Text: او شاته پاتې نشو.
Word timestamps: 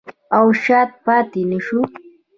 او 0.37 0.45
شاته 0.63 0.97
پاتې 1.05 1.41
نشو. 1.49 1.79